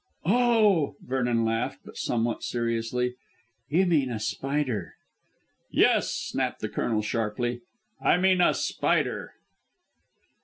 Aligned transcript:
"Oh!" 0.25 0.95
Vernon 1.05 1.45
laughed, 1.45 1.81
but 1.85 1.95
somewhat 1.95 2.41
seriously. 2.41 3.13
"You 3.69 3.85
mean 3.85 4.09
a 4.09 4.19
spider." 4.19 4.95
"Yes," 5.69 6.11
snapped 6.11 6.59
the 6.61 6.69
Colonel 6.69 7.03
sharply, 7.03 7.61
"I 8.03 8.17
mean 8.17 8.41
a 8.41 8.55
spider." 8.55 9.35